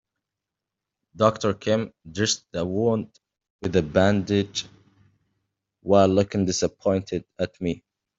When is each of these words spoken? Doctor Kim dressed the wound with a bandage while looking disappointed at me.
Doctor 1.15 1.53
Kim 1.53 1.93
dressed 2.11 2.47
the 2.51 2.65
wound 2.65 3.19
with 3.61 3.75
a 3.75 3.83
bandage 3.83 4.65
while 5.81 6.07
looking 6.07 6.43
disappointed 6.45 7.23
at 7.37 7.61
me. 7.61 7.83